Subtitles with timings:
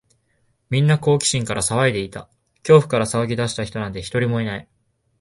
[0.71, 2.21] みんな好奇心から騒いでいた。
[2.65, 4.67] 恐怖から騒ぎ出した人なんて、一人もいない。